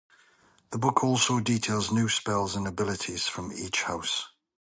[0.71, 4.29] The book also details new spells and abilities from each house.